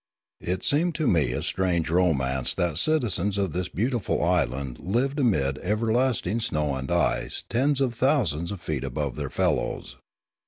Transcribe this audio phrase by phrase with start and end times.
[0.39, 5.59] It seemed to me a strange romance that citizens of this beautiful island lived amid
[5.59, 9.97] ever lasting snow and ice tens of thousands of feet above their fellows.